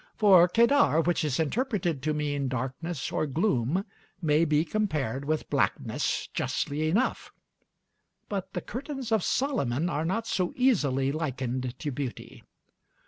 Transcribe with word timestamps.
For 0.15 0.47
Kedar, 0.47 1.01
which 1.01 1.23
is 1.23 1.39
interpreted 1.39 2.01
to 2.01 2.11
mean 2.15 2.47
"darkness" 2.47 3.11
or 3.11 3.27
"gloom," 3.27 3.85
may 4.19 4.45
be 4.45 4.65
compared 4.65 5.25
with 5.25 5.47
blackness 5.51 6.25
justly 6.33 6.89
enough; 6.89 7.31
but 8.27 8.53
the 8.53 8.61
curtains 8.61 9.11
of 9.11 9.23
Solomon 9.23 9.91
are 9.91 10.03
not 10.05 10.25
so 10.25 10.53
easily 10.55 11.11
likened 11.11 11.77
to 11.77 11.91
beauty. 11.91 12.43